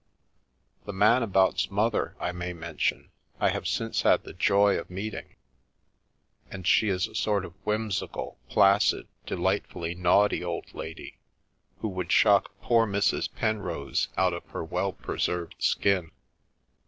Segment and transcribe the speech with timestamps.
[0.85, 5.35] The Man about's mother, I may mention, I have since had the joy of meeting,
[6.49, 11.19] and she is the sort of whimsical, placid, delightfully naughty old lady
[11.81, 13.29] who would shock poor Mrs.
[13.35, 16.09] Penrose out of her well preserved skin.